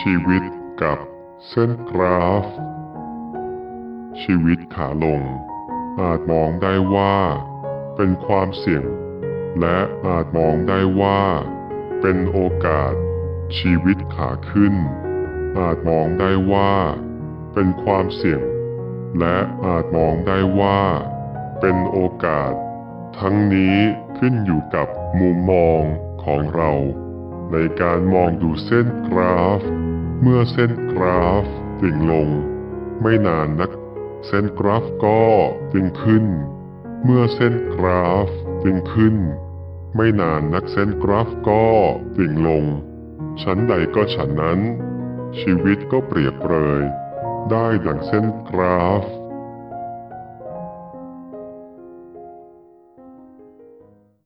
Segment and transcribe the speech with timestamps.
[0.00, 0.44] ชีวิต
[0.82, 0.98] กับ
[1.48, 2.46] เส้นกราฟ
[4.22, 5.20] ชีวิตขาลง
[6.00, 7.16] อาจมองได้ว่า
[7.96, 8.86] เป็นความเสี่ยง
[9.60, 11.22] และอาจมองได้ว่า
[12.00, 12.92] เป็นโอกาส
[13.58, 14.74] ชีวิตขาขึ้น
[15.58, 16.74] อาจมองได้ว่า
[17.52, 18.42] เป็นความเสี่ยง
[19.18, 19.36] และ
[19.66, 20.80] อาจมองได้ว่า
[21.60, 22.52] เป็นโอกาส
[23.18, 23.78] ทั้งนี้
[24.18, 24.88] ขึ้นอยู่กับ
[25.20, 25.80] มุมมอง
[26.24, 26.72] ของเรา
[27.52, 29.62] ในการมองดูเส้นกราฟ
[30.22, 31.46] เมื่อเส้นกราฟ
[31.82, 32.28] ดิ่งลง
[33.02, 33.70] ไม่นานนัก
[34.26, 35.20] เส้นกราฟก็
[35.72, 36.26] ดิ่งขึ้น
[37.04, 38.28] เมื่อเส้นกราฟ
[38.64, 39.16] ดิ่งขึ้น
[39.96, 41.64] ไม่นานนักเส้นกราฟก็
[42.18, 42.64] ดิ่งลง
[43.42, 44.60] ชั้นใดก็ฉันนั้น
[45.38, 46.82] ชีวิตก็เปรียบเปรย
[47.50, 49.04] ได้ดังเส้นกราฟ